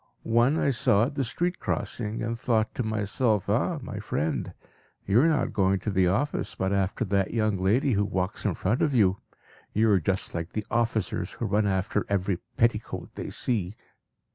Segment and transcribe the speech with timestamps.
[0.23, 3.77] One I saw at the street crossing, and thought to myself, "Ah!
[3.83, 4.51] my friend,
[5.05, 8.55] you are not going to the office, but after that young lady who walks in
[8.55, 9.19] front of you.
[9.73, 13.75] You are just like the officers who run after every petticoat they see."